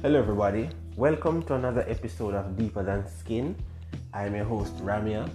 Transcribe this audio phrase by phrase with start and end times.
[0.00, 0.70] Hello, everybody.
[0.94, 3.56] Welcome to another episode of Deeper Than Skin.
[4.14, 5.28] I'm your host, Ramia.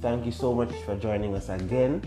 [0.00, 2.00] Thank you so much for joining us again.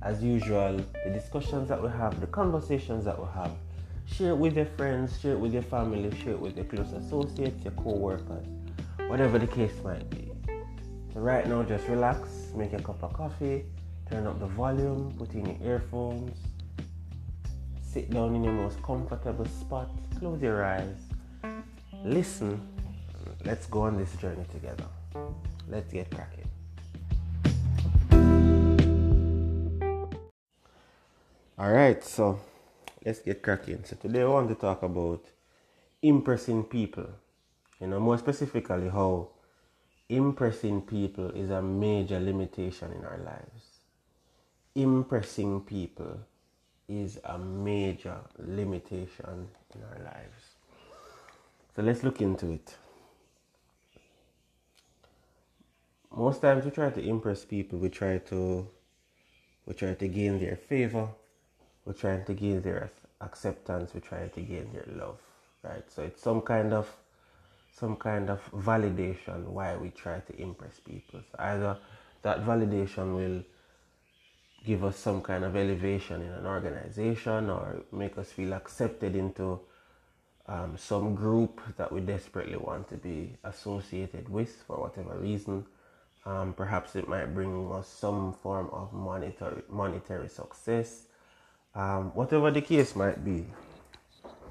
[0.00, 3.50] As usual, the discussions that we have, the conversations that we have,
[4.06, 6.92] share it with your friends, share it with your family, share it with your close
[6.92, 8.46] associates, your co workers,
[9.08, 10.30] whatever the case might be.
[11.12, 13.64] So, right now, just relax, make a cup of coffee,
[14.08, 16.38] turn up the volume, put in your earphones,
[17.82, 21.09] sit down in your most comfortable spot, close your eyes
[22.04, 22.60] listen,
[23.44, 24.84] let's go on this journey together.
[25.68, 26.48] Let's get cracking.
[31.58, 32.40] All right, so
[33.04, 33.84] let's get cracking.
[33.84, 35.24] So today I want to talk about
[36.02, 37.06] impressing people.
[37.80, 39.28] You know, more specifically, how
[40.08, 43.78] impressing people is a major limitation in our lives.
[44.74, 46.18] Impressing people
[46.88, 50.39] is a major limitation in our lives.
[51.76, 52.76] So let's look into it.
[56.14, 58.66] Most times we try to impress people, we try to
[59.66, 61.08] we try to gain their favor,
[61.84, 62.90] we're trying to gain their
[63.20, 65.18] acceptance, we try to gain their love.
[65.62, 65.84] Right?
[65.88, 66.88] So it's some kind of
[67.72, 71.20] some kind of validation why we try to impress people.
[71.30, 71.78] So either
[72.22, 73.44] that validation will
[74.66, 79.60] give us some kind of elevation in an organization or make us feel accepted into
[80.50, 85.64] um, some group that we desperately want to be associated with for whatever reason.
[86.26, 91.06] Um, perhaps it might bring us some form of monetary monetary success.
[91.74, 93.46] Um, whatever the case might be,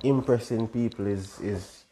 [0.04, 1.84] impressing people is is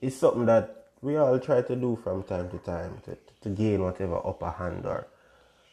[0.00, 3.82] is something that we all try to do from time to time to, to gain
[3.82, 5.06] whatever upper hand or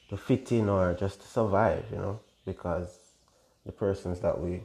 [0.09, 2.99] to fit in or just to survive, you know, because
[3.65, 4.61] the persons that we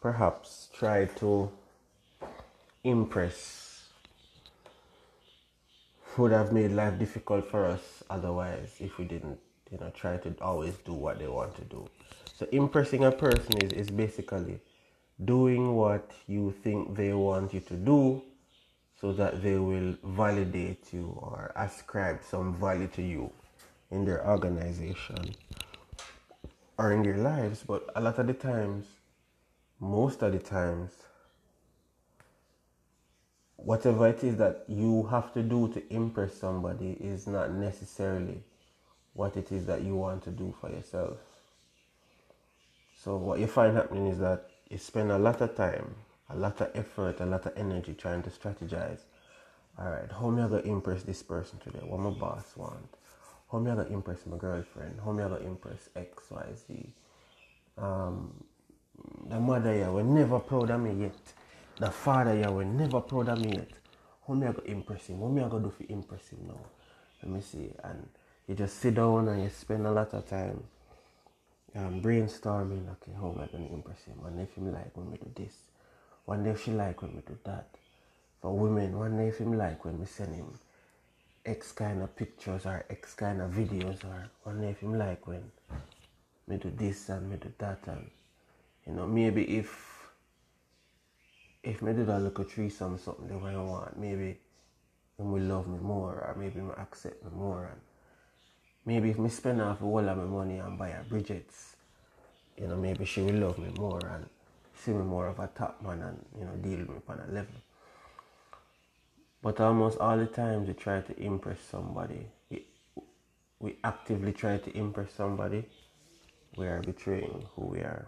[0.00, 1.50] perhaps try to
[2.84, 3.84] impress
[6.16, 9.38] would have made life difficult for us otherwise if we didn't
[9.70, 11.88] you know try to always do what they want to do.
[12.36, 14.60] So impressing a person is, is basically
[15.24, 18.22] doing what you think they want you to do
[19.00, 23.30] so that they will validate you or ascribe some value to you
[23.90, 25.34] in their organization
[26.78, 27.62] or in their lives.
[27.66, 28.86] But a lot of the times
[29.78, 30.92] most of the times
[33.64, 38.42] whatever it is that you have to do to impress somebody is not necessarily
[39.14, 41.18] what it is that you want to do for yourself.
[43.02, 45.94] So what you find happening is that you spend a lot of time,
[46.28, 49.00] a lot of effort, a lot of energy trying to strategize.
[49.78, 51.80] All right, how am I gonna impress this person today?
[51.82, 52.96] What my boss want?
[53.50, 55.00] How am I gonna impress my girlfriend?
[55.04, 56.92] How am I gonna impress X, Y, Z?
[57.78, 58.44] Um,
[59.28, 61.32] the mother here will never proud of me yet
[61.80, 63.70] the father will never proud of me yet.
[64.26, 65.18] How me I go impress him?
[65.20, 66.60] What me I go do for impress him now?
[67.22, 67.72] Let me see.
[67.82, 68.06] And
[68.46, 70.62] you just sit down and you spend a lot of time
[71.74, 72.86] um, brainstorming.
[72.92, 74.18] Okay, how am I to impress him?
[74.26, 75.54] And if him like when we do this,
[76.26, 77.68] one day if she like when we do that.
[78.42, 80.52] For women, one day if him like when we send him
[81.46, 85.26] X kind of pictures or X kind of videos, or one day if him like
[85.26, 85.50] when
[86.46, 88.10] me do this and me do that, and
[88.86, 89.89] you know maybe if
[91.62, 94.38] if me a look a threesome something the way I want, maybe
[95.18, 97.80] him will love me more or maybe him accept me more and
[98.86, 101.76] maybe if me spend off all of my money and buy a Bridget's,
[102.56, 104.26] you know, maybe she will love me more and
[104.74, 107.32] see me more of a top man and, you know, deal with me on a
[107.32, 107.54] level.
[109.42, 112.64] But almost all the times we try to impress somebody, we,
[113.58, 115.64] we actively try to impress somebody,
[116.56, 118.06] we are betraying who we are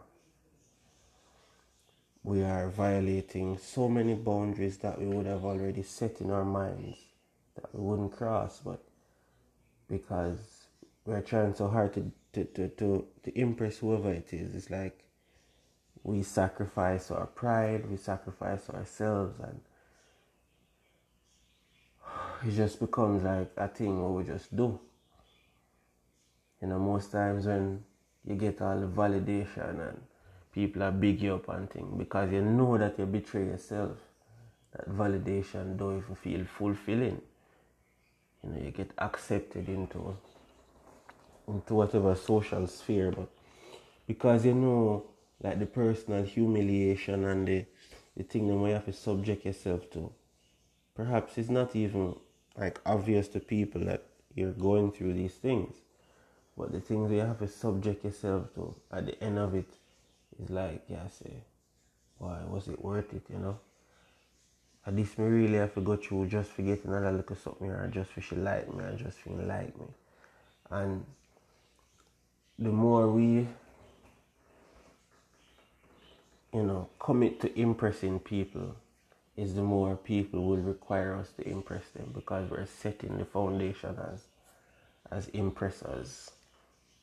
[2.25, 6.99] we are violating so many boundaries that we would have already set in our minds
[7.57, 8.83] that we wouldn't cross, but
[9.89, 10.39] because
[11.05, 15.05] we're trying so hard to, to, to, to, to impress whoever it is, it's like
[16.05, 19.61] we sacrifice our pride, we sacrifice ourselves, and
[22.47, 24.79] it just becomes like a thing what we just do.
[26.61, 27.83] You know, most times when
[28.25, 30.01] you get all the validation and
[30.53, 33.97] people are big you up and things because you know that you betray yourself.
[34.73, 37.21] That validation don't even feel fulfilling.
[38.43, 40.17] You know, you get accepted into
[41.49, 43.29] into whatever social sphere, but
[44.07, 45.05] because you know
[45.43, 47.65] like the personal humiliation and the
[48.17, 50.13] the thing that you have to subject yourself to.
[50.95, 52.15] Perhaps it's not even
[52.57, 54.05] like obvious to people that
[54.35, 55.75] you're going through these things.
[56.57, 59.69] But the things you have to subject yourself to at the end of it
[60.41, 61.33] it's like, yeah, I say,
[62.19, 63.59] why was it worth it, you know?
[64.85, 67.87] And this me really have to go through just for getting another little something or
[67.89, 69.87] just for she like me or just for like me.
[70.71, 71.05] And
[72.59, 73.47] the more we
[76.53, 78.75] you know commit to impressing people
[79.37, 83.97] is the more people will require us to impress them because we're setting the foundation
[84.13, 84.25] as
[85.13, 86.31] as impressors,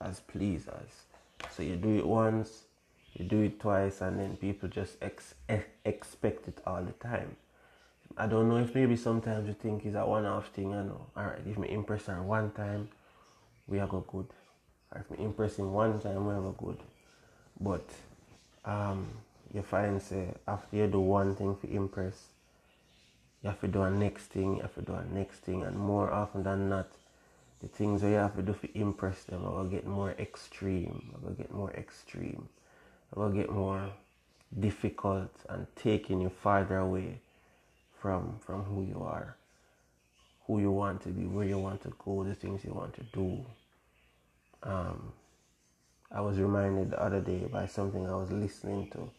[0.02, 1.06] as pleasers.
[1.52, 2.64] So you do it once,
[3.14, 5.36] you do it twice, and then people just ex-
[5.86, 7.36] expect it all the time.
[8.18, 10.74] I don't know if maybe sometimes you think it's a one-off thing.
[10.74, 11.06] I know.
[11.16, 12.90] All right, if me impress her one time,
[13.68, 14.28] we are go good.
[14.96, 16.78] If me impress him one time, we are go good.
[17.60, 17.88] But
[18.66, 19.08] um,
[19.54, 22.28] you find say after you do one thing for impress,
[23.44, 25.78] you have to do a next thing, you have to do a next thing, and
[25.78, 26.90] more often than not,
[27.62, 31.12] the things that you have to do to impress them are gonna get more extreme,
[31.16, 32.50] are gonna get more extreme,
[33.16, 33.90] gonna get more
[34.60, 37.20] difficult and taking you farther away
[38.00, 39.36] from from who you are,
[40.48, 43.04] who you want to be, where you want to go, the things you want to
[43.14, 43.46] do.
[44.64, 45.14] Um,
[46.12, 49.10] I was reminded the other day by something I was listening to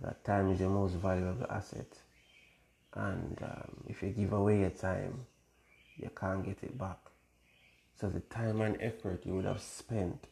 [0.00, 1.88] that time is your most valuable asset.
[2.94, 5.26] And um, if you give away your time,
[5.96, 6.98] you can't get it back.
[7.98, 10.26] So the time and effort you would have spent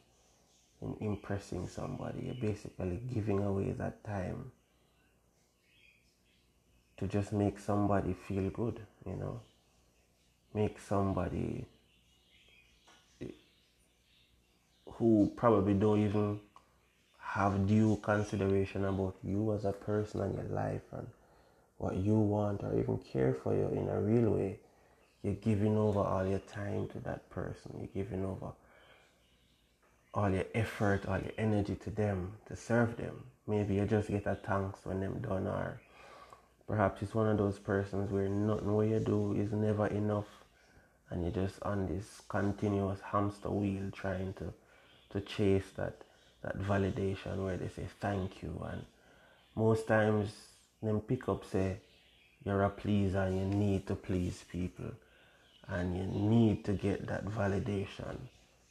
[0.81, 4.51] in impressing somebody, you're basically giving away that time
[6.97, 9.39] to just make somebody feel good, you know,
[10.53, 11.65] make somebody
[14.93, 16.39] who probably don't even
[17.19, 21.07] have due consideration about you as a person and your life and
[21.77, 24.59] what you want or even care for you in a real way,
[25.23, 27.71] you're giving over all your time to that person.
[27.77, 28.51] You're giving over
[30.13, 33.23] all your effort, all your energy to them, to serve them.
[33.47, 35.79] Maybe you just get a thanks when them done or
[36.67, 40.27] perhaps it's one of those persons where nothing what you do is never enough
[41.09, 44.53] and you're just on this continuous hamster wheel trying to
[45.09, 45.95] to chase that
[46.43, 48.85] that validation where they say thank you and
[49.55, 50.31] most times
[50.83, 51.77] them pick up say
[52.45, 54.91] you're a pleaser and you need to please people
[55.69, 58.15] and you need to get that validation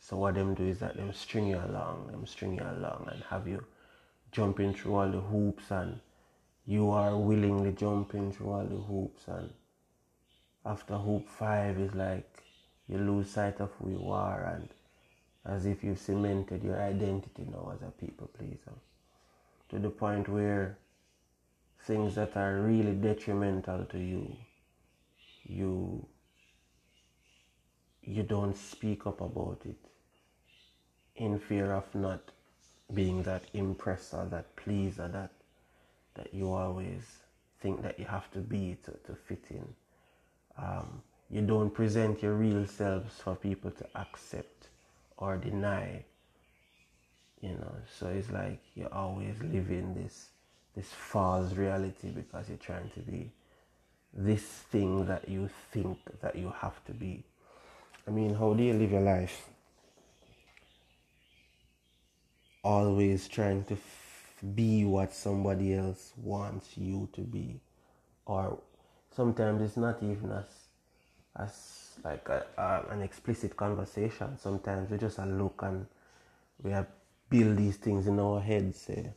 [0.08, 3.22] so what them do is that them string you along them string you along and
[3.31, 3.62] have you
[4.32, 6.00] jumping through all the hoops and
[6.66, 9.50] you are willingly jumping through all the hoops and
[10.64, 12.43] after hoop five is like
[12.88, 14.69] you lose sight of who you are and
[15.44, 18.76] as if you've cemented your identity now as a people pleaser.
[19.70, 20.76] To the point where
[21.87, 24.37] things that are really detrimental to you
[25.44, 26.06] you
[28.02, 29.88] you don't speak up about it
[31.19, 32.20] in fear of not
[32.94, 35.31] being that impressor that pleaser that
[36.15, 37.03] that you always
[37.61, 39.69] think that you have to be to, to fit in.
[40.56, 44.69] Um, you don't present your real selves for people to accept
[45.17, 46.05] or deny
[47.41, 47.75] you know.
[47.99, 50.31] So it's like you're always living this
[50.75, 53.31] this false reality because you're trying to be
[54.12, 57.25] this thing that you think that you have to be.
[58.06, 59.49] I mean how do you live your life
[62.62, 67.60] always trying to f- be what somebody else wants you to be
[68.27, 68.58] or
[69.15, 70.44] sometimes it's not even as
[71.36, 74.36] as like a, a, an explicit conversation.
[74.38, 75.86] Sometimes we just a look and
[76.62, 76.86] we have
[77.31, 78.81] build these things in our heads.
[78.81, 79.10] Say,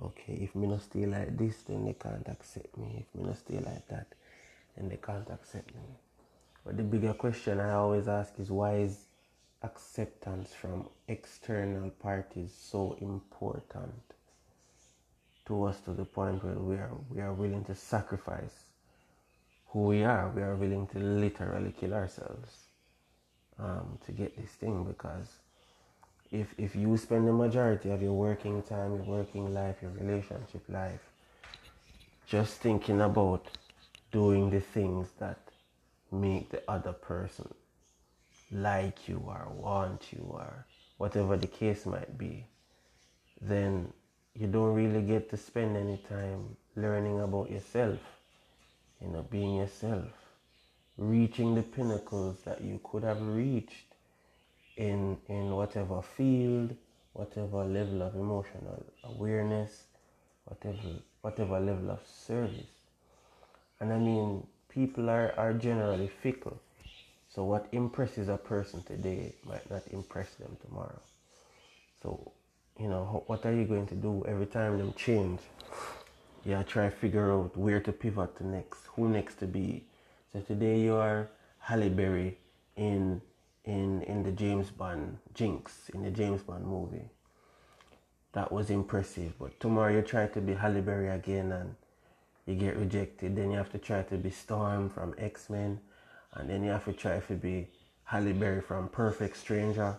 [0.00, 3.04] okay, if me not stay like this, then they can't accept me.
[3.06, 4.06] If me not stay like that,
[4.76, 5.82] then they can't accept me.
[6.64, 8.96] But the bigger question I always ask is why is
[9.62, 14.02] acceptance from external parties so important
[15.46, 18.64] to us to the point where we are we are willing to sacrifice
[19.68, 22.66] who we are, we are willing to literally kill ourselves
[23.58, 25.28] um, to get this thing because
[26.30, 30.62] if if you spend the majority of your working time, your working life, your relationship
[30.68, 31.00] life,
[32.26, 33.46] just thinking about
[34.10, 35.38] doing the things that
[36.10, 37.48] make the other person
[38.52, 40.66] like you or want you or
[40.98, 42.46] whatever the case might be,
[43.40, 43.92] then
[44.34, 47.98] you don't really get to spend any time learning about yourself
[49.00, 50.08] you know, being yourself,
[50.96, 53.86] reaching the pinnacles that you could have reached
[54.76, 56.74] in in whatever field,
[57.14, 59.84] whatever level of emotional awareness,
[60.46, 60.78] whatever
[61.22, 62.74] whatever level of service.
[63.80, 66.60] And I mean, people are, are generally fickle.
[67.34, 71.00] So what impresses a person today might not impress them tomorrow.
[72.02, 72.32] So,
[72.78, 75.40] you know, what are you going to do every time them change?
[76.44, 79.84] yeah, try figure out where to pivot to next, who next to be.
[80.32, 82.38] So today you are Halle Berry
[82.76, 83.20] in
[83.64, 87.08] in in the James Bond Jinx in the James Bond movie.
[88.32, 89.34] That was impressive.
[89.38, 91.76] But tomorrow you try to be Halle Berry again and
[92.46, 93.36] you get rejected.
[93.36, 95.78] Then you have to try to be Storm from X Men,
[96.34, 97.68] and then you have to try to be
[98.04, 99.96] Halle Berry from Perfect Stranger.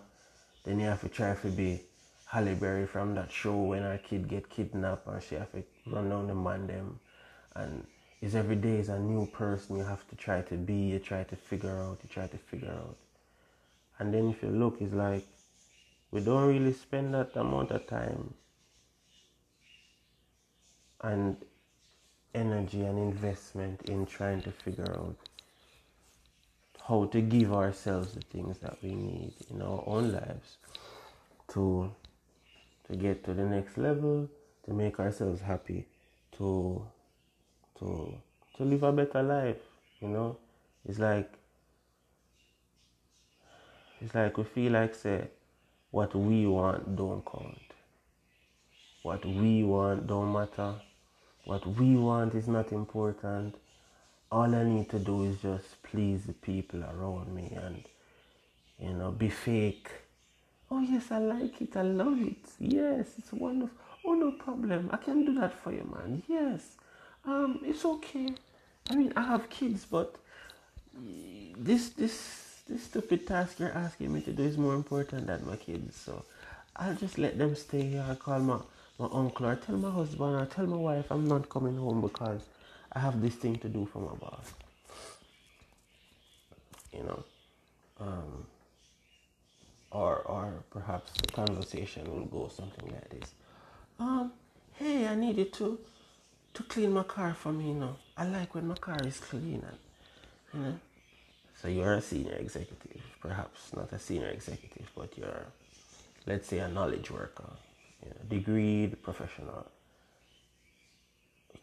[0.64, 1.82] Then you have to try to be
[2.26, 6.08] Halle Berry from that show when her kid get kidnapped and she have to run
[6.08, 6.98] down the man them.
[7.54, 7.86] And
[8.20, 11.24] is every day is a new person you have to try to be, you try
[11.24, 12.96] to figure out, you try to figure out.
[13.98, 15.26] And then if you look, it's like
[16.10, 18.34] we don't really spend that amount of time
[21.02, 21.36] and
[22.34, 25.16] energy and investment in trying to figure out
[26.86, 30.58] how to give ourselves the things that we need in our own lives
[31.48, 31.90] to
[32.86, 34.28] to get to the next level,
[34.66, 35.86] to make ourselves happy,
[36.36, 36.84] to
[37.78, 38.14] to
[38.56, 39.62] to live a better life,
[40.00, 40.36] you know?
[40.86, 41.32] It's like
[44.00, 45.28] it's like we feel like say
[45.90, 47.58] what we want don't count.
[49.02, 50.74] What we want don't matter.
[51.44, 53.54] What we want is not important.
[54.34, 57.84] All I need to do is just please the people around me and
[58.80, 59.88] you know be fake.
[60.72, 61.76] Oh yes, I like it.
[61.76, 62.44] I love it.
[62.58, 63.78] Yes, it's wonderful.
[64.04, 64.90] Oh no problem.
[64.92, 66.24] I can do that for you, man.
[66.26, 66.62] Yes.
[67.24, 68.34] Um, it's okay.
[68.90, 70.16] I mean, I have kids, but
[71.56, 72.16] this this
[72.68, 75.94] this stupid task you're asking me to do is more important than my kids.
[75.94, 76.24] So
[76.74, 78.04] I'll just let them stay here.
[78.08, 78.58] I'll call my,
[78.98, 82.42] my uncle or tell my husband or tell my wife I'm not coming home because
[82.94, 84.52] I have this thing to do for my boss.
[86.92, 87.24] You know.
[88.00, 88.46] Um,
[89.90, 93.32] or or perhaps the conversation will go something like this.
[93.98, 94.32] Um,
[94.74, 95.78] hey, I needed to
[96.54, 97.96] to clean my car for me, you know.
[98.16, 99.78] I like when my car is clean and
[100.52, 100.78] you know.
[101.62, 105.46] So you're a senior executive, perhaps not a senior executive, but you're,
[106.26, 107.48] let's say, a knowledge worker,
[108.02, 109.66] you know, degreed professional.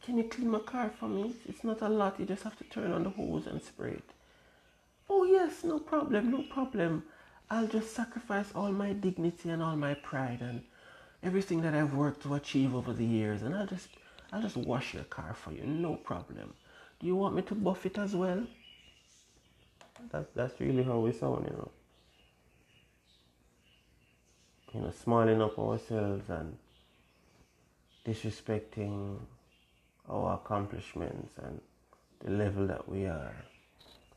[0.03, 1.35] Can you clean my car for me?
[1.47, 2.19] It's not a lot.
[2.19, 4.09] You just have to turn on the hose and spray it.
[5.09, 7.03] Oh yes, no problem, no problem.
[7.49, 10.63] I'll just sacrifice all my dignity and all my pride and
[11.21, 13.89] everything that I've worked to achieve over the years, and I'll just,
[14.31, 16.53] I'll just wash your car for you, no problem.
[16.99, 18.47] Do you want me to buff it as well?
[20.11, 21.71] That's that's really how we sound, you know.
[24.73, 26.57] You know, smiling up ourselves and
[28.05, 29.19] disrespecting
[30.11, 31.61] our accomplishments and
[32.23, 33.35] the level that we are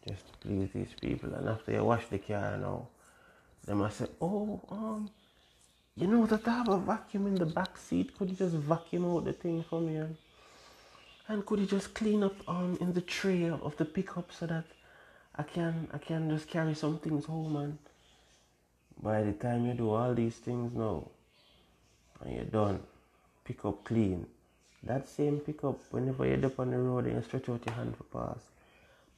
[0.08, 1.34] just to please these people.
[1.34, 2.88] And after you wash the car now,
[3.66, 5.10] they must say, Oh, um,
[5.96, 8.16] you know that I have a vacuum in the back seat.
[8.18, 9.96] Could you just vacuum out the thing for me?
[9.96, 10.16] And,
[11.28, 14.46] and could you just clean up um in the tray of, of the pickup so
[14.46, 14.64] that
[15.36, 17.78] I can I can just carry some things home and
[19.02, 21.08] by the time you do all these things now
[22.22, 22.80] and you're done,
[23.44, 24.26] pick up clean.
[24.86, 27.96] That same pickup whenever you're up on the road and you stretch out your hand
[27.96, 28.42] for pass.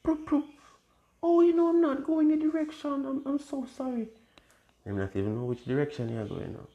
[0.03, 0.45] Proop, proop.
[1.21, 3.05] Oh, you know I'm not going the direction.
[3.05, 4.07] I'm, I'm so sorry.
[4.85, 6.67] Them not even know which direction you're going now.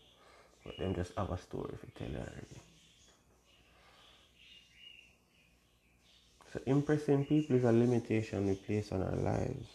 [0.65, 2.61] But them just have a story to tell you already.
[6.53, 9.69] So impressing people is a limitation we place on our lives.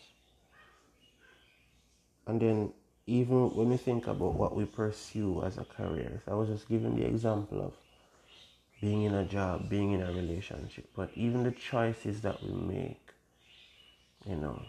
[2.28, 2.72] And then
[3.08, 6.70] even when we think about what we pursue as a career, so I was just
[6.70, 7.74] giving the example of
[8.82, 13.02] being in a job, being in a relationship, but even the choices that we make,
[14.26, 14.62] you know,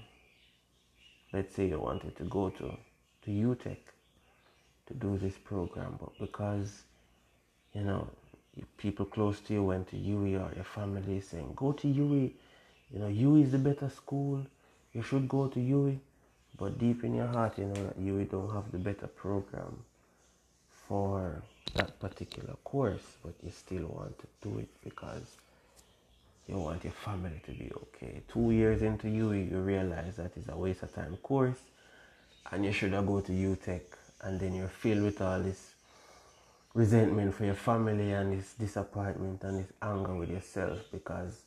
[1.32, 2.76] let's say you wanted to go to,
[3.22, 3.78] to UTech
[4.86, 6.82] to do this program, but because,
[7.74, 8.08] you know,
[8.76, 12.32] people close to you went to UWI or your family saying, go to UWI.
[12.90, 14.44] You know, UWI is the better school.
[14.92, 15.98] You should go to UWI.
[16.58, 19.84] But deep in your heart, you know that UWI don't have the better program
[20.88, 21.42] for
[21.75, 25.37] that particular course, but you still want to do it because
[26.46, 28.22] you want your family to be okay.
[28.32, 31.58] Two years into UWI, you realize that it's a waste of time course
[32.50, 33.82] and you should have go to UTech
[34.22, 35.75] and then you're filled with all this
[36.75, 41.42] resentment for your family and this disappointment and this anger with yourself because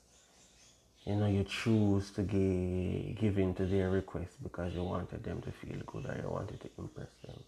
[1.06, 5.42] you know you choose to give, give in to their request because you wanted them
[5.42, 7.40] to feel good or you wanted to impress them.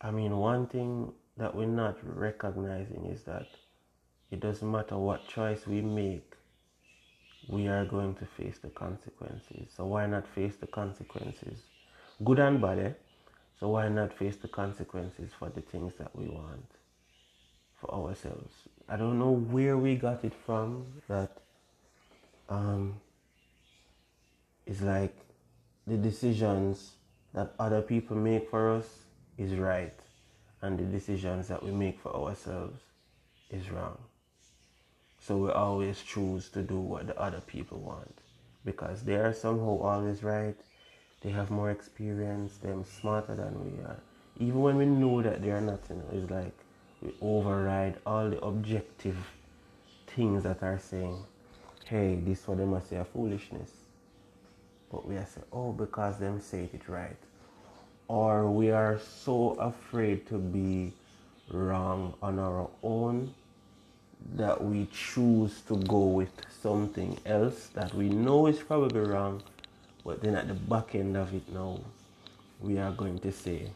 [0.00, 3.46] I mean, one thing that we're not recognizing is that
[4.30, 6.32] it doesn't matter what choice we make,
[7.48, 9.68] we are going to face the consequences.
[9.76, 11.58] So why not face the consequences?
[12.24, 12.92] Good and bad, eh?
[13.60, 16.66] So why not face the consequences for the things that we want
[17.80, 18.52] for ourselves.
[18.88, 21.38] I don't know where we got it from that
[22.48, 23.00] um,
[24.66, 25.16] it's like
[25.86, 26.92] the decisions
[27.34, 28.86] that other people make for us
[29.38, 29.94] is right
[30.62, 32.80] and the decisions that we make for ourselves
[33.50, 33.98] is wrong.
[35.18, 38.18] So we always choose to do what the other people want
[38.64, 40.56] because they are somehow always right.
[41.22, 44.00] They have more experience, they're smarter than we are.
[44.38, 46.52] Even when we know that they are not, you know, it's like
[47.02, 49.16] we override all the objective
[50.06, 51.24] things that are saying,
[51.86, 53.70] hey, this for them must say a foolishness.
[54.90, 57.16] But we are saying, oh, because them say it right.
[58.08, 60.92] Or we are so afraid to be
[61.50, 63.34] wrong on our own
[64.34, 66.30] that we choose to go with
[66.62, 69.42] something else that we know is probably wrong,
[70.04, 71.78] but then at the back end of it now,
[72.60, 73.70] we are going to say,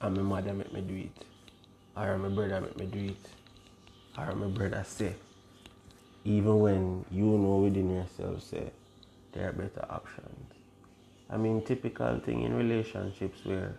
[0.00, 1.24] I'm a mother make me do it.
[1.96, 3.28] Or my brother make me do it.
[4.18, 5.14] Or my brother say.
[6.24, 8.70] Even when you know within yourself say
[9.32, 10.41] there are better options.
[11.32, 13.76] I mean typical thing in relationships where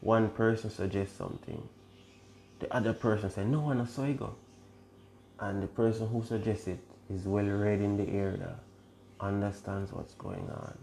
[0.00, 1.68] one person suggests something,
[2.60, 4.34] the other person say, No one saw it go
[5.40, 8.54] and the person who suggests it is well read in the area,
[9.20, 10.76] understands what's going on.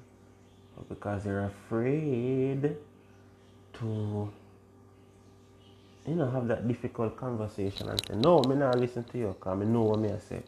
[0.75, 2.75] But because they're afraid
[3.73, 4.31] to
[6.07, 9.61] you know have that difficult conversation and say, No, me not listen to you because
[9.61, 10.43] I know what I say.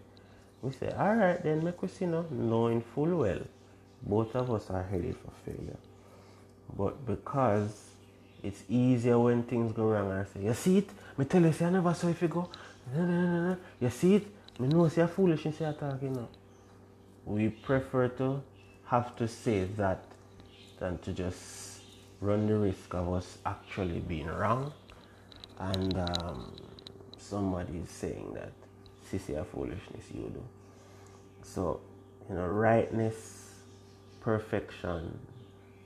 [0.62, 3.39] We say, Alright then make we see now, knowing full well
[4.01, 5.77] both of us are headed for failure.
[6.75, 7.87] But because
[8.43, 10.89] it's easier when things go wrong I say, You see it?
[11.17, 12.49] Me tell you, I never saw if you go.
[13.79, 14.27] You see it?
[14.59, 16.27] Me know say you're foolish and say talking now.
[17.25, 18.41] We prefer to
[18.85, 20.03] have to say that
[20.79, 21.81] than to just
[22.21, 24.73] run the risk of us actually being wrong
[25.59, 26.53] and um,
[27.17, 28.51] somebody is saying that
[29.11, 30.43] sissy a foolishness you do.
[31.43, 31.79] So,
[32.29, 33.46] you know, rightness,
[34.27, 35.17] perfection,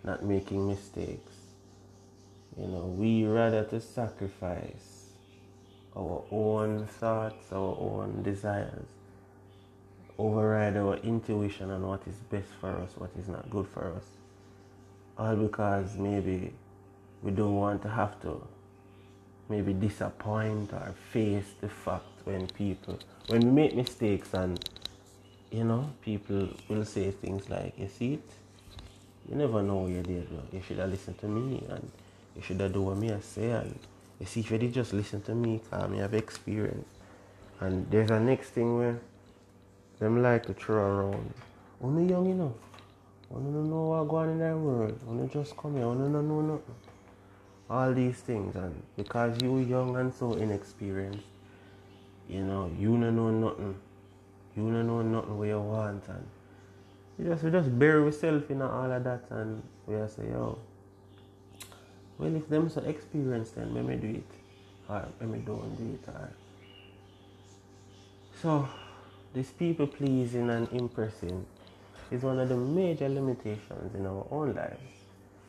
[0.03, 1.35] not making mistakes.
[2.57, 5.09] You know, we rather to sacrifice
[5.95, 8.87] our own thoughts, our own desires,
[10.17, 14.05] override our intuition on what is best for us, what is not good for us.
[15.19, 16.51] All because maybe
[17.21, 18.41] we don't want to have to
[19.49, 24.67] maybe disappoint or face the fact when people, when we make mistakes and,
[25.51, 28.29] you know, people will say things like, you see it?
[29.29, 30.27] You never know what you did.
[30.51, 31.91] You should have listened to me and
[32.35, 33.77] you should have done what me I say and
[34.19, 36.87] you see, if you did just listen to me, cause me have experience.
[37.59, 38.99] And there's a next thing where
[39.99, 41.33] them like to throw around.
[41.81, 42.53] Only young enough.
[43.33, 44.99] Only don't know what going on in that world.
[45.07, 45.85] Only just come here.
[45.85, 46.75] Only don't know nothing.
[47.69, 48.55] All these things.
[48.55, 51.25] And because you young and so inexperienced,
[52.29, 53.75] you know, you don't know nothing.
[54.55, 56.03] You don't know nothing what you want.
[56.07, 56.27] And
[57.17, 59.23] you just, we just bury yourself in all of that.
[59.29, 60.57] And we just say, yo,
[62.17, 64.31] well, if them so experienced, then let me do it.
[64.89, 66.07] Or let me don't do it.
[66.07, 66.29] Or...
[68.41, 68.67] So,
[69.33, 71.45] this people pleasing and impressing
[72.11, 74.81] is one of the major limitations in our own lives.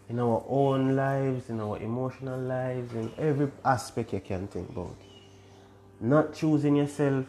[0.08, 4.96] In our own lives, in our emotional lives, in every aspect you can think about.
[6.00, 7.26] Not choosing yourself,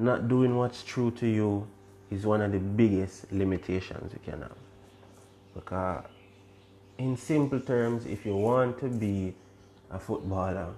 [0.00, 1.66] not doing what's true to you
[2.10, 4.56] is one of the biggest limitations you can have.
[5.54, 6.04] Because
[6.98, 9.34] in simple terms, if you want to be
[9.90, 10.74] a footballer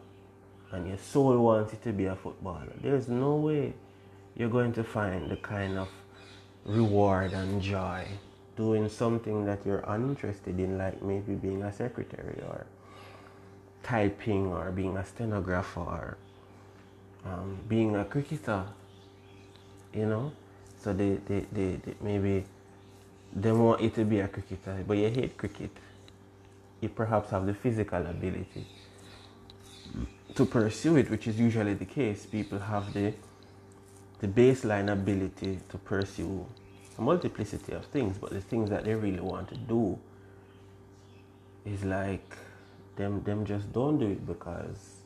[0.70, 3.72] and your soul wants you to be a footballer, there's no way
[4.36, 5.88] you're going to find the kind of
[6.64, 8.06] reward and joy
[8.56, 12.66] doing something that you're uninterested in, like maybe being a secretary or
[13.82, 16.16] typing or being a stenographer or
[17.24, 18.64] um, being a cricketer,
[19.94, 20.32] you know.
[20.82, 22.44] So they, they, they, they maybe
[23.34, 25.70] they want you to be a cricketer, but you hate cricket
[26.82, 28.66] you perhaps have the physical ability
[30.34, 32.26] to pursue it, which is usually the case.
[32.26, 33.14] People have the
[34.18, 36.46] the baseline ability to pursue
[36.98, 39.98] a multiplicity of things, but the things that they really want to do
[41.64, 42.36] is like
[42.96, 44.96] them them just don't do it because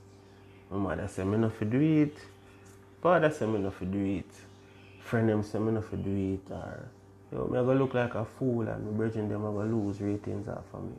[0.73, 2.17] oh my mother say me not to do it,
[3.03, 4.31] father say me not to do it,
[5.07, 6.89] friend them say me not to do it, or
[7.33, 10.49] yo, me gonna look like a fool and my brethren them are gonna lose ratings
[10.49, 10.97] off of me.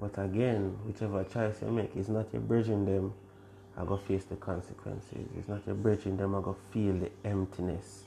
[0.00, 3.12] But again, whichever choice you make, it's not your bridging them
[3.76, 5.26] I go face the consequences.
[5.36, 8.04] It's not your bridging them I go feel the emptiness.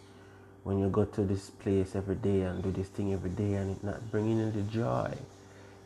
[0.64, 3.72] When you go to this place every day and do this thing every day and
[3.72, 5.14] it's not bringing you the joy,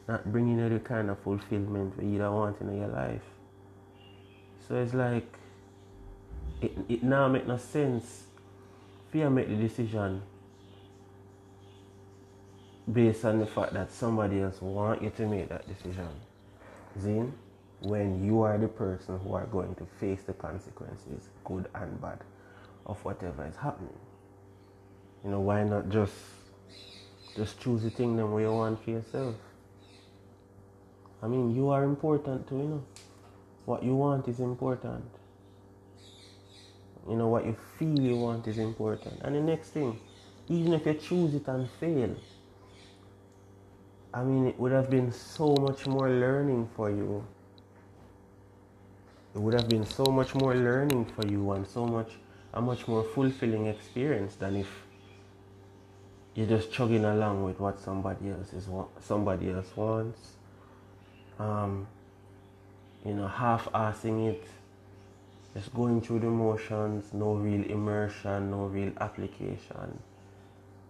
[0.07, 3.23] not bringing you the kind of fulfillment that you don't want in your life.
[4.67, 5.25] So it's like
[6.61, 8.26] it, it now make no sense
[9.17, 10.21] fear make the decision
[12.93, 16.07] based on the fact that somebody else want you to make that decision.
[17.01, 17.33] Zin,
[17.81, 22.19] when you are the person who are going to face the consequences, good and bad,
[22.85, 23.99] of whatever is happening.
[25.23, 26.13] You know, why not just
[27.35, 29.35] just choose the thing that you want for yourself?
[31.23, 32.83] I mean, you are important too, you know.
[33.65, 35.16] What you want is important.
[37.09, 39.21] You know, what you feel you want is important.
[39.21, 39.99] And the next thing,
[40.49, 42.15] even if you choose it and fail,
[44.13, 47.23] I mean, it would have been so much more learning for you.
[49.35, 52.11] It would have been so much more learning for you and so much
[52.53, 54.67] a much more fulfilling experience than if
[56.33, 58.67] you're just chugging along with what somebody else is
[58.99, 60.37] somebody else wants.
[61.39, 61.87] Um,
[63.05, 64.43] you know, half-assing it,
[65.57, 69.97] just going through the motions, no real immersion, no real application.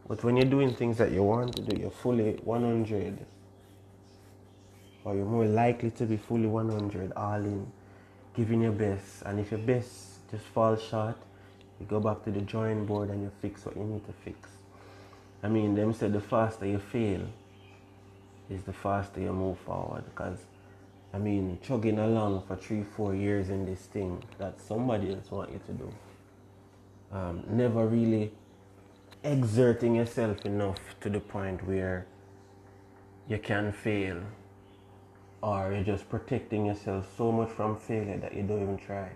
[0.10, 3.26] But when you're doing things that you want to do, you're fully 100,
[5.06, 7.72] or you're more likely to be fully 100, all in,
[8.36, 9.22] giving your best.
[9.26, 11.16] And if your best just falls short,
[11.80, 14.50] you go back to the drawing board and you fix what you need to fix.
[15.44, 17.22] I mean, them said the faster you fail
[18.50, 20.04] is the faster you move forward.
[20.14, 20.40] Because,
[21.14, 25.52] I mean, chugging along for three, four years in this thing that somebody else want
[25.52, 25.94] you to do.
[27.12, 28.32] Um, never really
[29.24, 32.06] exerting yourself enough to the point where
[33.28, 34.22] you can fail
[35.42, 39.10] or you're just protecting yourself so much from failure that you don't even try.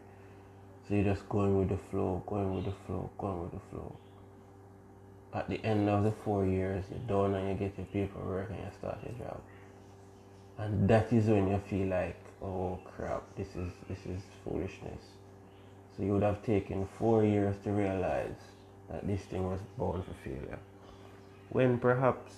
[0.87, 3.95] So you're just going with the flow, going with the flow, going with the flow.
[5.33, 8.59] At the end of the four years, you're done and you get your paperwork and
[8.59, 9.41] you start your job.
[10.57, 15.03] And that is when you feel like, oh crap, this is this is foolishness.
[15.95, 18.35] So you would have taken four years to realize
[18.89, 20.59] that this thing was born for failure.
[21.49, 22.33] When perhaps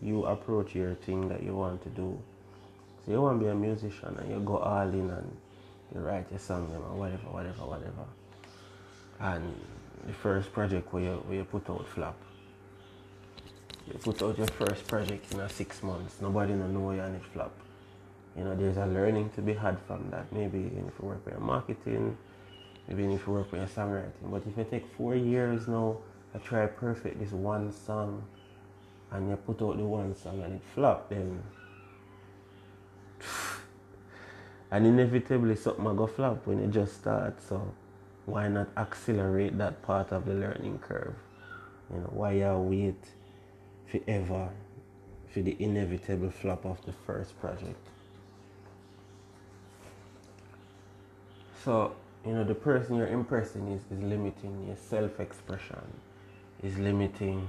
[0.00, 2.18] you approach your thing that you want to do,
[3.04, 5.36] so you want to be a musician and you go all in and
[5.94, 8.04] you write a song or whatever, whatever, whatever.
[9.20, 9.54] And
[10.06, 12.16] the first project where you, where you put out flop.
[13.86, 16.16] You put out your first project in a six months.
[16.20, 17.52] Nobody don't know you and it flop.
[18.36, 20.30] You know, there's a learning to be had from that.
[20.32, 22.18] Maybe if you work with your marketing,
[22.88, 24.30] maybe if you work with your songwriting.
[24.30, 25.98] But if you take four years now
[26.32, 28.24] to try perfect this one song
[29.12, 31.42] and you put out the one song and it flop, then
[34.72, 37.40] and inevitably something will go flop when you just start.
[37.40, 37.72] So
[38.24, 41.14] why not accelerate that part of the learning curve?
[41.92, 43.00] You know, why you wait
[43.90, 44.50] forever
[45.32, 47.78] for the inevitable flop of the first project?
[51.64, 51.92] So
[52.26, 55.82] you know the person you're impressing is, is limiting your self-expression
[56.62, 57.46] is limiting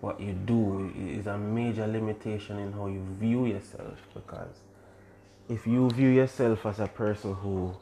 [0.00, 4.60] what you do is a major limitation in how you view yourself because
[5.48, 7.74] if you view yourself as a person who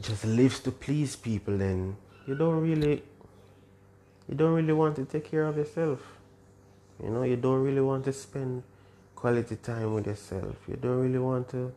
[0.00, 3.02] just lives to please people then you don't really
[4.28, 6.00] you don't really want to take care of yourself
[7.02, 8.62] you know you don't really want to spend
[9.14, 11.72] quality time with yourself you don't really want to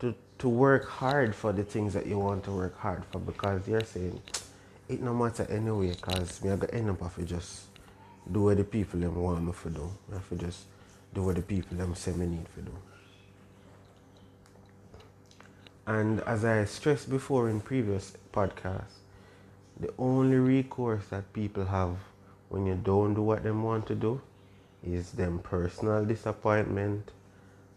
[0.00, 3.66] to to work hard for the things that you want to work hard for because
[3.66, 4.20] you're saying
[4.88, 7.62] it no matter anyway because me I got end up have to just
[8.30, 9.90] do what the people them want me to do.
[10.10, 10.64] I have to just
[11.14, 12.72] do what the people them say me need to do.
[15.86, 18.98] And as I stressed before in previous podcasts,
[19.78, 21.96] the only recourse that people have
[22.48, 24.20] when you don't do what them want to do
[24.84, 27.12] is them personal disappointment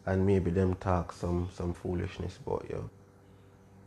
[0.05, 2.89] and maybe them talk some some foolishness about you.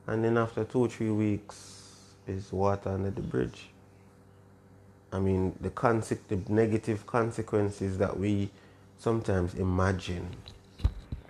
[0.07, 3.68] And then after two three weeks is water under the bridge.
[5.12, 8.51] I mean the concept the negative consequences that we
[8.99, 10.29] sometimes imagine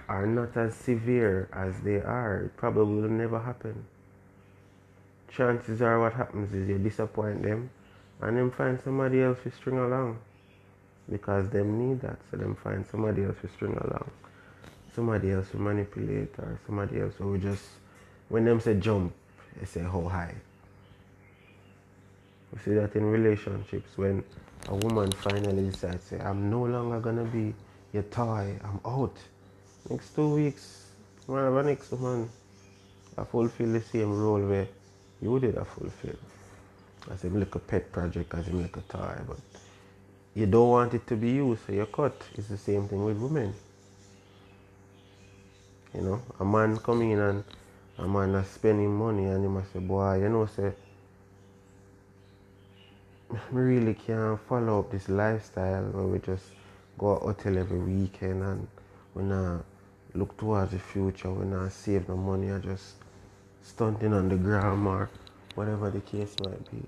[0.08, 2.44] are not as severe as they are.
[2.44, 3.84] It probably will never happen.
[5.28, 7.70] Chances are what happens is you disappoint them
[8.22, 10.18] and then find somebody else to string along.
[11.10, 14.10] Because them need that, so them find somebody else to string along
[14.94, 17.64] somebody else to manipulate or somebody else will just
[18.28, 19.12] when them say jump,
[19.58, 20.34] they say oh, how high.
[22.52, 24.24] We see that in relationships when
[24.68, 27.54] a woman finally decides say, I'm no longer gonna be
[27.92, 29.16] your toy, I'm out.
[29.90, 30.86] Next two weeks,
[31.28, 32.28] our next woman
[33.18, 34.66] I fulfill the same role where
[35.20, 36.16] you did a fulfill.
[37.10, 39.38] As a pet project, as a little toy, but
[40.34, 42.14] you don't want it to be you, so you cut.
[42.36, 43.52] It's the same thing with women.
[45.94, 47.44] You know, a man coming in and
[47.98, 50.72] a man is spending money and he must say, boy, you know, say,
[53.32, 56.44] I really can't follow up this lifestyle where we just
[56.96, 58.68] go out hotel every weekend and
[59.14, 59.64] we not
[60.14, 62.94] look towards the future, we not save the money, I just
[63.62, 64.86] stunting on the gram
[65.54, 66.82] whatever the case might be.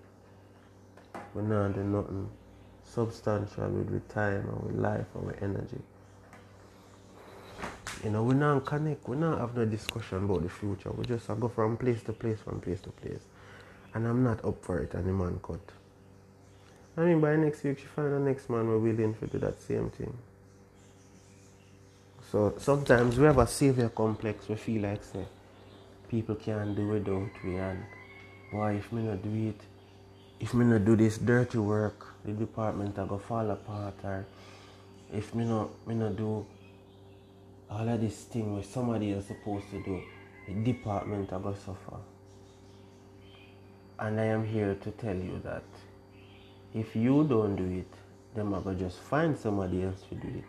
[1.34, 2.28] We not do nothing
[2.84, 5.80] substantial with, time and with life and with energy.
[8.02, 10.90] You know, we not connect, we not have no discussion about the future.
[10.90, 13.22] We just go from place to place, from place to place.
[13.94, 15.60] And I'm not up for it and the man cut.
[16.96, 19.60] I mean by next week she find the next man we're willing to do that
[19.60, 20.16] same thing.
[22.30, 25.24] So sometimes we have a savior complex, we feel like say
[26.08, 27.82] people can't do without we and
[28.50, 29.60] why if me not do it
[30.40, 34.26] if me not do this dirty work, the department I go fall apart or
[35.12, 36.44] if me not me not do
[37.70, 40.02] all of this thing where somebody else supposed to do,
[40.46, 41.96] the department I go suffer.
[43.98, 45.64] And I am here to tell you that
[46.74, 47.92] if you don't do it,
[48.34, 50.44] then I go just find somebody else to do it.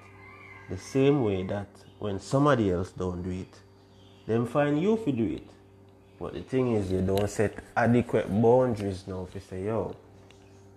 [0.70, 3.60] The same way that when somebody else don't do it,
[4.26, 5.48] then find you to do it.
[6.20, 9.96] But the thing is, you don't set adequate boundaries now to say, yo,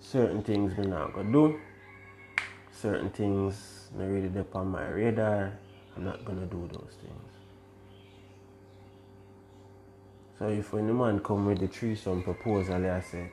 [0.00, 1.60] certain things we not gonna do,
[2.72, 5.52] certain things not really up on my radar.
[5.96, 7.32] I'm not gonna do those things.
[10.38, 13.30] So if when the man come with the threesome proposal, I say,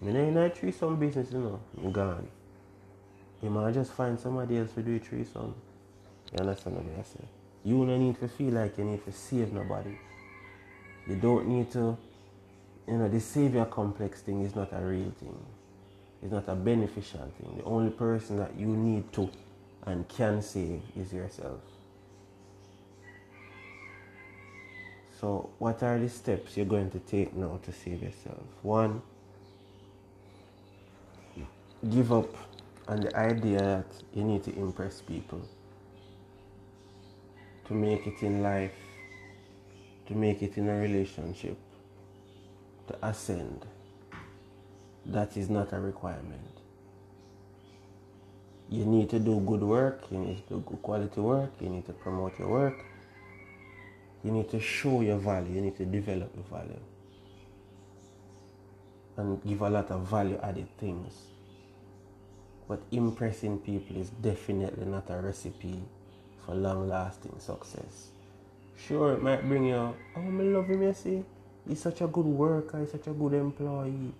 [0.00, 2.26] me know in a threesome business, you know, I'm gone.
[3.42, 5.54] You might just find somebody else to do a threesome.
[6.32, 7.24] You understand what I say?
[7.64, 9.96] You don't need to feel like you need to save nobody.
[11.06, 11.96] You don't need to,
[12.86, 15.36] you know, the savior complex thing is not a real thing.
[16.22, 17.56] It's not a beneficial thing.
[17.56, 19.30] The only person that you need to
[19.86, 21.60] and can save is yourself.
[25.20, 28.42] So, what are the steps you're going to take now to save yourself?
[28.62, 29.02] One,
[31.88, 32.34] give up
[32.88, 35.40] on the idea that you need to impress people
[37.66, 38.74] to make it in life,
[40.10, 41.56] to make it in a relationship,
[42.88, 43.64] to ascend.
[45.06, 46.50] That is not a requirement.
[48.68, 51.86] You need to do good work, you need to do good quality work, you need
[51.86, 52.84] to promote your work,
[54.24, 56.80] you need to show your value, you need to develop your value.
[59.16, 61.12] And give a lot of value added things.
[62.66, 65.80] But impressing people is definitely not a recipe
[66.44, 68.08] for long lasting success.
[68.86, 71.24] Sure, it might bring you, oh, I love him, you see.
[71.68, 74.12] He's such a good worker, he's such a good employee.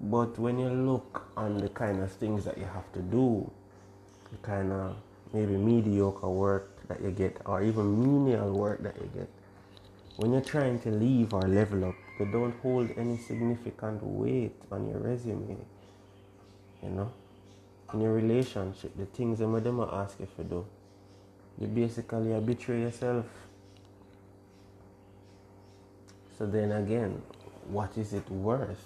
[0.00, 3.50] But when you look on the kind of things that you have to do,
[4.30, 4.96] the kind of
[5.32, 9.28] maybe mediocre work that you get, or even menial work that you get,
[10.16, 14.88] when you're trying to leave or level up, they don't hold any significant weight on
[14.88, 15.56] your resume.
[16.82, 17.12] You know?
[17.92, 20.66] In your relationship, the things that them ask you to do,
[21.58, 23.26] you basically betray yourself.
[26.38, 27.22] So then again,
[27.68, 28.84] what is it worth?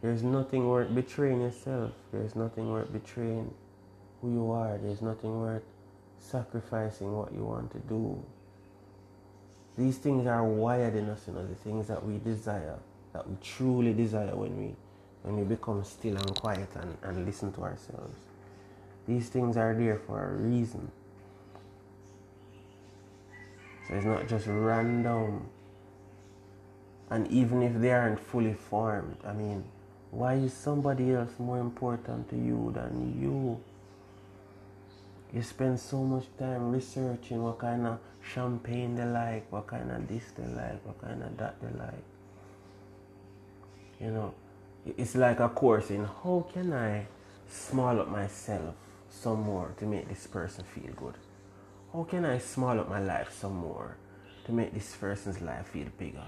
[0.00, 1.92] There's nothing worth betraying yourself.
[2.12, 3.52] There's nothing worth betraying
[4.20, 4.78] who you are.
[4.78, 5.62] There's nothing worth
[6.20, 8.22] sacrificing what you want to do.
[9.76, 12.78] These things are wired in us, you know, the things that we desire,
[13.12, 14.74] that we truly desire when we
[15.22, 18.18] when we become still and quiet and, and listen to ourselves.
[19.08, 20.90] These things are there for a reason.
[23.88, 25.48] So it's not just random.
[27.10, 29.64] And even if they aren't fully formed, I mean,
[30.10, 33.60] why is somebody else more important to you than you?
[35.32, 40.08] You spend so much time researching what kind of champagne they like, what kind of
[40.08, 42.04] this they like, what kind of that they like.
[44.00, 44.34] You know,
[44.96, 47.06] it's like a course in how can I
[47.48, 48.74] small up myself
[49.10, 51.14] some more to make this person feel good?
[51.94, 53.96] How can I small up my life some more
[54.46, 56.26] to make this person's life feel bigger?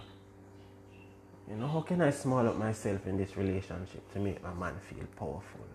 [1.50, 4.74] You know, how can I small up myself in this relationship to make my man
[4.88, 5.66] feel powerful,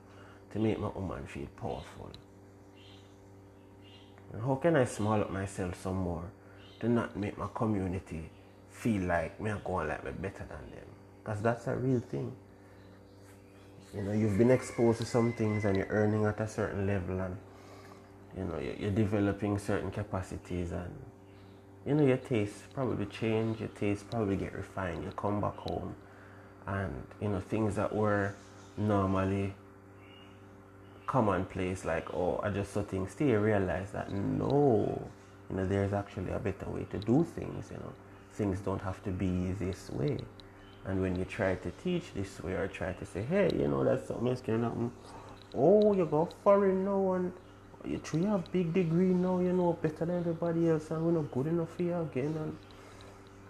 [0.54, 2.10] to make my woman feel powerful?
[4.32, 6.24] And how can I small up myself some more
[6.80, 8.30] to not make my community
[8.70, 10.88] feel like me are going like me better than them?
[11.22, 12.32] Because that's a real thing.
[13.94, 17.20] You know, you've been exposed to some things and you're earning at a certain level
[17.20, 17.36] and
[18.38, 20.94] you know, you're developing certain capacities and
[21.86, 25.04] you know, your taste probably change, your taste probably get refined.
[25.04, 25.96] You come back home
[26.68, 28.36] and, you know, things that were
[28.78, 29.54] normally
[31.08, 35.10] commonplace, like, oh, I just saw things, still realize that no,
[35.50, 37.94] You know, there's actually a better way to do things, you know.
[38.34, 40.18] Things don't have to be this way.
[40.86, 43.84] And when you try to teach this way or try to say, hey, you know,
[43.84, 44.92] that's something else can happen.
[45.54, 47.34] Oh, you go foreign no and
[47.86, 51.32] you three have big degree now, you know, better than everybody else and we're not
[51.32, 52.58] good enough for you again and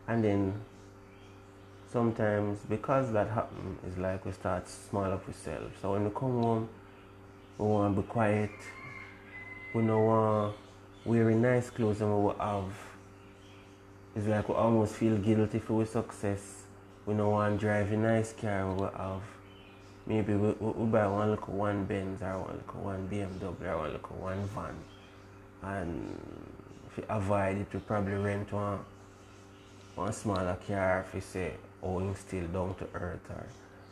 [0.07, 0.53] and then
[1.91, 5.75] sometimes because that happens, it's like we start small up ourselves.
[5.81, 6.69] So when we come home,
[7.57, 8.51] we want to be quiet.
[9.73, 10.57] We don't want uh,
[11.05, 12.73] wearing nice clothes and we have.
[14.15, 16.63] It's like we almost feel guilty for our success.
[17.05, 19.21] We don't want uh, driving a nice car we have.
[20.11, 23.77] Maybe we, we, we buy one little one Benz or one little one BMW or
[23.77, 24.75] one little one van.
[25.61, 26.19] And
[26.87, 28.79] if we avoid it, we probably rent one
[29.95, 33.45] one smaller car if we say oh, owing still down to earth or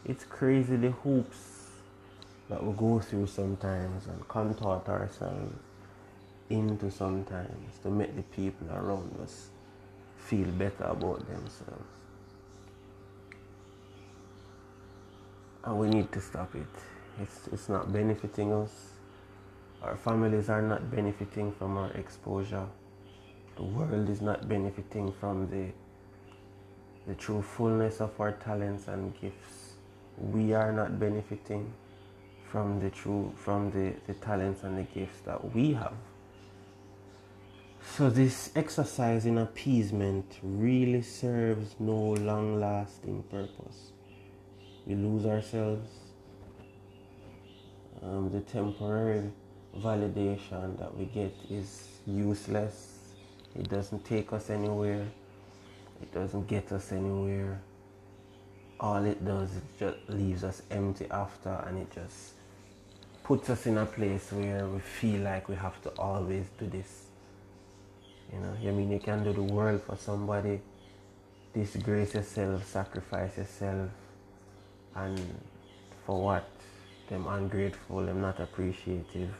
[0.05, 1.69] it's crazy the hoops
[2.49, 5.55] that we go through sometimes and contort ourselves
[6.49, 9.47] into sometimes to make the people around us
[10.17, 11.99] feel better about themselves.
[15.63, 16.67] And we need to stop it.
[17.22, 18.93] It's, it's not benefiting us.
[19.82, 22.67] Our families are not benefiting from our exposure.
[23.56, 25.72] The world is not benefiting from the
[27.10, 29.74] the true fullness of our talents and gifts.
[30.17, 31.74] We are not benefiting
[32.52, 35.93] from the true from the, the talents and the gifts that we have.
[37.98, 43.91] So this exercise in appeasement really serves no long lasting purpose.
[44.86, 45.88] We lose ourselves.
[48.02, 49.30] Um, the temporary
[49.78, 52.98] validation that we get is useless.
[53.56, 55.06] It doesn't take us anywhere.
[56.02, 57.62] It doesn't get us anywhere.
[58.80, 62.34] All it does is just leaves us empty after and it just
[63.24, 67.06] puts us in a place where we feel like we have to always do this.
[68.32, 70.62] You know, I mean you can do the world for somebody,
[71.54, 73.89] disgrace yourself, sacrifice yourself
[75.00, 75.40] and
[76.06, 76.50] for what?
[77.10, 79.34] Them ungrateful, them not appreciative,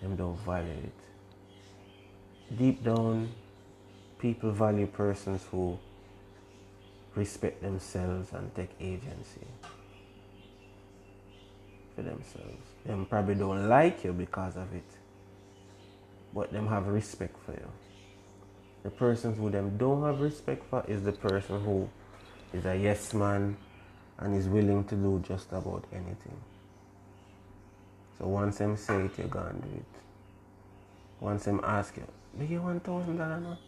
[0.00, 2.56] them don't value it.
[2.56, 3.30] Deep down
[4.18, 5.78] people value persons who
[7.14, 9.46] respect themselves and take agency
[11.94, 12.64] for themselves.
[12.86, 14.90] Them probably don't like you because of it,
[16.32, 17.68] but them have respect for you.
[18.82, 21.88] The persons who them don't have respect for is the person who
[22.52, 23.56] is a yes man
[24.18, 26.36] and is willing to do just about anything.
[28.18, 29.84] So once them say it, you're gonna do it.
[31.20, 32.06] Once them ask you,
[32.38, 33.58] do you want thousand dollar now?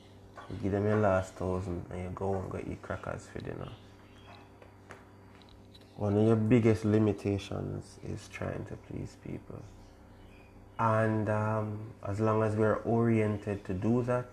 [0.50, 3.70] You give them your last thousand and you go and get your crackers for dinner.
[5.96, 9.62] One of your biggest limitations is trying to please people.
[10.78, 14.26] And um, as long as we're oriented to do that,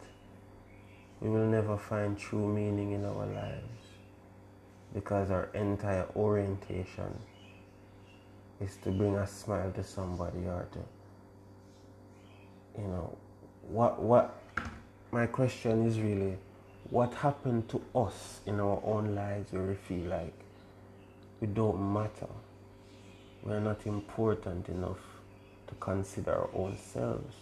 [1.21, 3.82] we will never find true meaning in our lives
[4.93, 7.17] because our entire orientation
[8.61, 10.79] is to bring a smile to somebody or to,
[12.81, 13.17] you know,
[13.67, 14.39] what what
[15.11, 16.37] my question is really
[16.89, 20.33] what happened to us in our own lives where we feel like
[21.39, 22.27] we don't matter.
[23.43, 24.99] We're not important enough
[25.67, 27.35] to consider our own selves.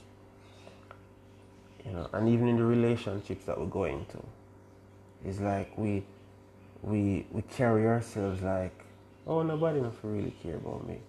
[1.85, 4.23] You know, and even in the relationships that we go into,
[5.25, 6.03] it's like we
[6.81, 8.73] we we carry ourselves like,
[9.27, 10.99] oh nobody enough really care about me.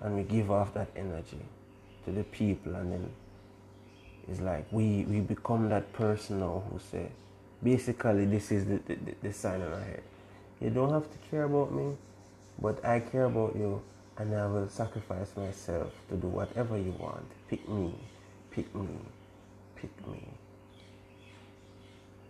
[0.00, 1.40] And we give off that energy
[2.04, 3.10] to the people and then
[4.28, 7.08] it's like we, we become that person now who say,
[7.62, 10.02] basically this is the, the, the sign on our head.
[10.60, 11.96] You don't have to care about me,
[12.60, 13.80] but I care about you
[14.18, 17.24] and I will sacrifice myself to do whatever you want.
[17.48, 17.94] Pick me,
[18.50, 18.88] pick me,
[19.76, 20.28] pick me.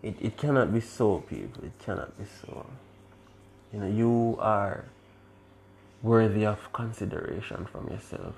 [0.03, 1.65] It, it cannot be so, people.
[1.65, 2.67] It cannot be so.
[3.73, 4.85] You know, you are
[6.03, 8.35] worthy of consideration from yourself.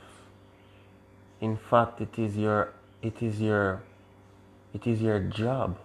[1.40, 3.82] In fact, it is your it is your
[4.74, 5.78] it is your job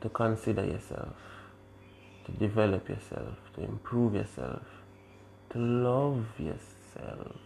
[0.00, 1.16] to consider yourself,
[2.24, 4.62] to develop yourself, to improve yourself,
[5.50, 7.36] to love yourself.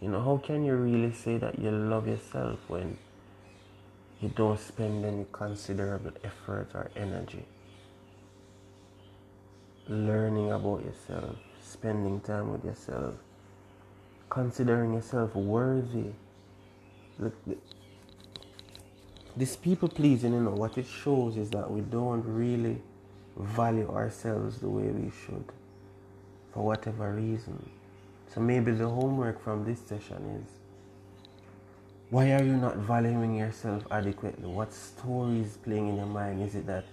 [0.00, 2.98] You know, how can you really say that you love yourself when
[4.20, 7.44] you don't spend any considerable effort or energy
[9.88, 13.14] learning about yourself, spending time with yourself,
[14.28, 16.12] considering yourself worthy
[17.18, 17.34] look,
[19.36, 22.80] this people pleasing, you know, what it shows is that we don't really
[23.36, 25.44] value ourselves the way we should
[26.52, 27.70] for whatever reason.
[28.32, 30.55] So maybe the homework from this session is
[32.10, 34.46] why are you not valuing yourself adequately?
[34.46, 36.40] What story is playing in your mind?
[36.42, 36.84] Is it that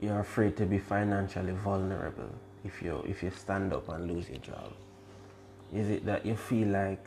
[0.00, 2.30] you're afraid to be financially vulnerable
[2.64, 4.72] if you if you stand up and lose your job?
[5.72, 7.04] Is it that you feel like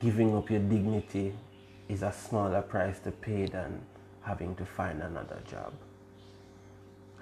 [0.00, 1.32] giving up your dignity
[1.88, 3.80] is a smaller price to pay than
[4.22, 5.72] having to find another job?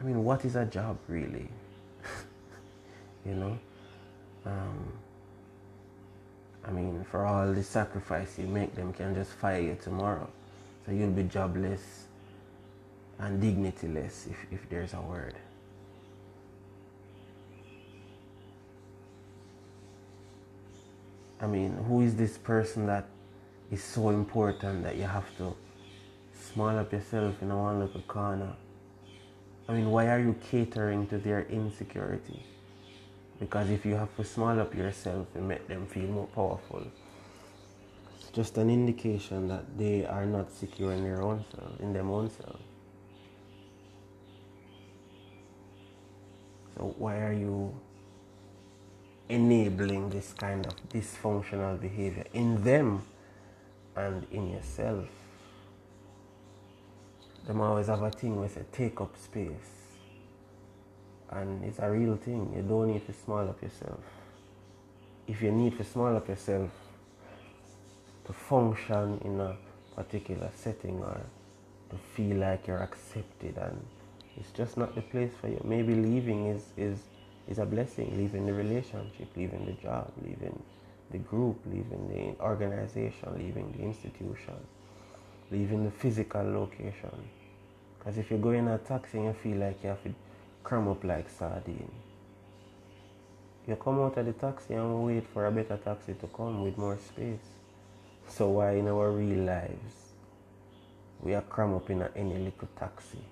[0.01, 1.49] I mean, what is a job really?
[3.27, 3.59] you know?
[4.47, 4.93] Um,
[6.67, 10.29] I mean, for all the sacrifice you make, them can just fire you tomorrow.
[10.87, 12.05] So you'll be jobless
[13.19, 15.35] and dignityless if, if there's a word.
[21.41, 23.07] I mean, who is this person that
[23.71, 25.57] is so important that you have to
[26.53, 28.53] small up yourself in one little corner?
[29.69, 32.45] I mean, why are you catering to their insecurity?
[33.41, 36.87] Because if you have to small up yourself and make them feel more powerful,
[38.19, 42.05] it's just an indication that they are not secure in their own self, in their
[42.05, 42.61] own self.
[46.77, 47.75] So why are you
[49.29, 53.03] enabling this kind of dysfunctional behavior in them
[53.97, 55.09] and in yourself?
[57.47, 59.82] Them always have a thing where say take up space
[61.33, 62.53] and it's a real thing.
[62.55, 64.01] You don't need to smile up yourself.
[65.27, 66.71] If you need to smile up yourself
[68.27, 69.57] to function in a
[69.97, 71.21] particular setting or
[71.91, 73.85] to feel like you're accepted and
[74.37, 75.61] it's just not the place for you.
[75.65, 76.99] Maybe leaving is, is,
[77.49, 80.61] is a blessing, leaving the relationship, leaving the job, leaving
[81.11, 84.55] the group, leaving the organization, leaving the institution,
[85.51, 87.11] leaving the physical location.
[87.99, 90.15] Because if you go in a taxi and you feel like you have to
[90.63, 91.91] cram up like sardine.
[93.67, 96.77] You come out of the taxi and wait for a better taxi to come with
[96.77, 97.47] more space.
[98.29, 100.15] So why in our real lives
[101.21, 103.25] we are cram up in a, any little taxi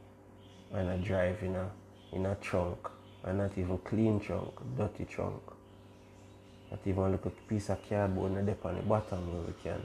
[0.72, 1.70] and a drive in a
[2.12, 2.88] in a trunk
[3.24, 5.42] and not even clean trunk, dirty trunk.
[6.70, 9.82] Not even a little piece of cardboard on the bottom where we can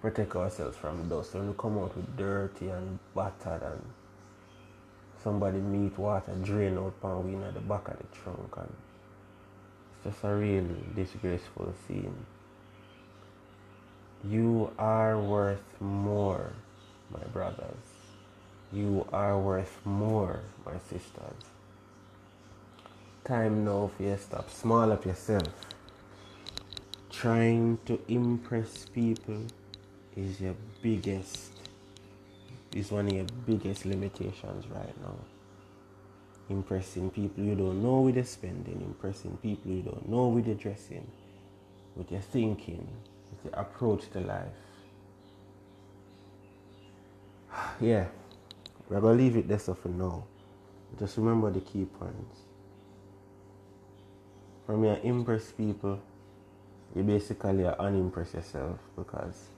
[0.00, 1.34] protect ourselves from dust.
[1.34, 3.82] When we come out with dirty and battered and
[5.22, 8.72] somebody meet water drain out pan we at the back of the trunk and
[10.04, 10.66] it's just a real
[10.96, 12.26] disgraceful scene.
[14.24, 16.52] You are worth more,
[17.12, 17.84] my brothers.
[18.72, 21.44] You are worth more, my sisters.
[23.24, 25.48] Time now for you stop small up yourself.
[27.10, 29.42] Trying to impress people
[30.16, 31.51] is your biggest
[32.74, 35.14] is one of your biggest limitations right now.
[36.48, 40.56] Impressing people you don't know with your spending, impressing people you don't know with your
[40.56, 41.06] dressing,
[41.96, 42.86] with your thinking,
[43.30, 44.46] with your approach to life.
[47.80, 48.06] yeah,
[48.88, 50.24] we're gonna leave it there so for now.
[50.98, 52.40] Just remember the key points.
[54.66, 56.00] From your impress people,
[56.94, 59.48] you basically are unimpress yourself because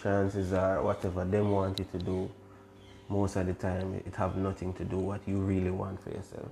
[0.00, 2.30] chances are whatever them want you to do
[3.12, 6.48] most of the time it have nothing to do what you really want for yourself.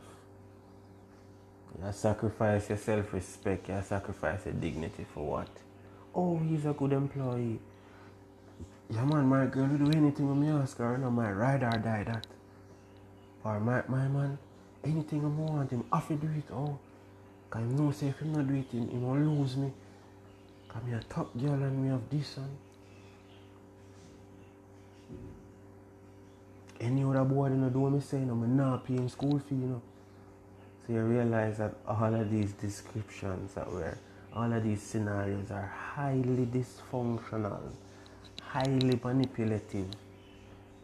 [1.83, 5.49] You sacrifice your self-respect, you sacrifice your dignity for what?
[6.15, 7.59] Oh, he's a good employee.
[8.91, 11.79] Yeah man, my girl will do anything when me ask her, no, my ride or
[11.79, 12.27] die that.
[13.43, 14.37] Or my, my man,
[14.85, 16.79] anything I want him, have to do it, oh.
[17.49, 19.73] Cause I know say if him not do it, he, he will lose me.
[20.69, 22.51] Cause me a top girl and me have this one.
[26.81, 29.39] Any other boy you know do what me say, you know, I'm not paying school
[29.39, 29.83] fee, you know.
[30.87, 33.99] So you realize that all of these descriptions that were
[34.33, 37.61] all of these scenarios are highly dysfunctional,
[38.43, 39.89] highly manipulative.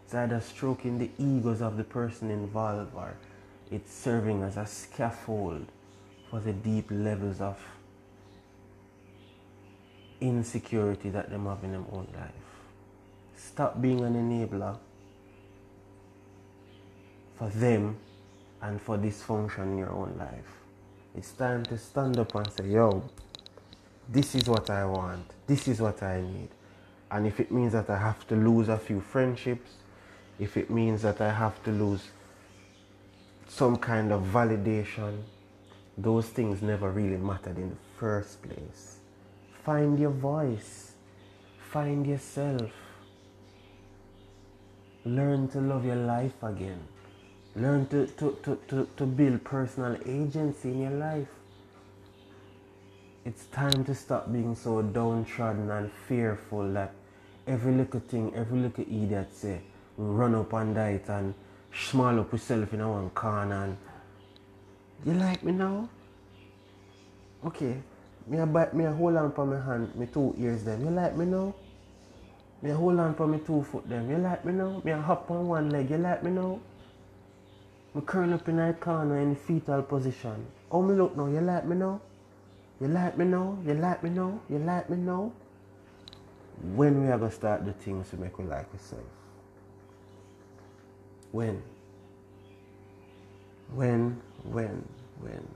[0.05, 3.17] It's either stroking the egos of the person involved or
[3.71, 5.67] it's serving as a scaffold
[6.31, 7.59] for the deep levels of
[10.21, 12.31] insecurity that them have in their own life.
[13.37, 14.79] Stop being an enabler
[17.39, 17.97] for them
[18.63, 20.57] and for dysfunction in your own life.
[21.15, 23.03] It's time to stand up and say, yo,
[24.09, 25.31] this is what I want.
[25.47, 26.49] This is what I need.
[27.11, 29.71] And if it means that I have to lose a few friendships,
[30.39, 32.03] if it means that I have to lose
[33.49, 35.23] some kind of validation,
[35.97, 38.99] those things never really mattered in the first place.
[39.65, 40.93] Find your voice,
[41.71, 42.71] find yourself,
[45.05, 46.81] learn to love your life again.
[47.57, 51.29] Learn to, to, to, to, to build personal agency in your life.
[53.27, 56.93] it's time to stop being so downtrodden and fearful that
[57.49, 59.61] every little thing, every little idiot say,
[59.97, 61.35] run up and die and
[61.75, 63.77] small up yourself in one corner and
[65.05, 65.89] you like me now?
[67.45, 67.83] Okay.
[68.29, 70.85] Me a bite me a hold on for my hand, me two ears them.
[70.85, 71.55] You like me now?
[72.63, 74.09] Me a hold on for my two foot them.
[74.11, 74.81] You like me now?
[74.85, 75.91] Me a hop on one leg.
[75.91, 76.61] You like me now?
[77.97, 80.47] Me curl up in a corner in fetal position.
[80.71, 81.29] How me look now?
[81.29, 81.99] You like me now?
[82.79, 83.57] You like me now?
[83.65, 84.39] You like me now?
[84.51, 85.33] You like me now?
[86.75, 89.07] When we are gonna start the things to make we like ourselves?
[91.33, 91.63] When?
[93.73, 94.21] When?
[94.43, 94.87] When?
[95.21, 95.49] When?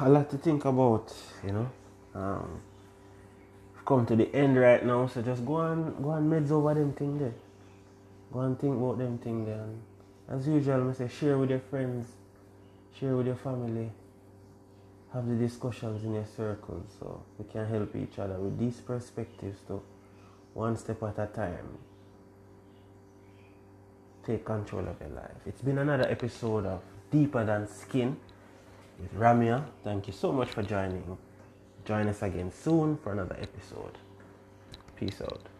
[0.00, 1.14] A lot to think about,
[1.44, 1.70] you know.
[2.14, 2.62] Um,
[3.84, 6.94] come to the end right now, so just go on, go on meds over them
[6.94, 7.34] thing there.
[8.32, 9.66] Go and think about them thing there.
[10.28, 12.06] As usual, I say share with your friends,
[12.98, 13.90] share with your family,
[15.12, 19.60] have the discussions in your circles so we can help each other with these perspectives
[19.68, 19.82] to
[20.54, 21.78] one step at a time.
[24.26, 25.36] Take control of your life.
[25.46, 28.16] It's been another episode of Deeper Than Skin
[28.98, 29.64] with Ramia.
[29.84, 31.16] Thank you so much for joining.
[31.84, 33.98] Join us again soon for another episode.
[34.96, 35.53] Peace out.